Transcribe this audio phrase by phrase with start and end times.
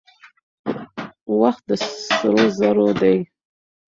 [1.39, 1.71] وخت د
[2.07, 3.17] سرو زرو دی.